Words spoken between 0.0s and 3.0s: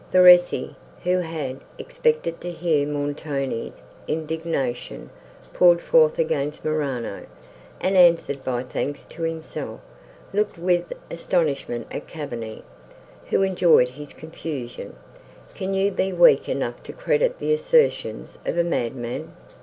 Verezzi, who had expected to hear